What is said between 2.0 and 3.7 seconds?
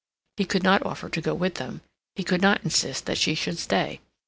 He could not insist that she should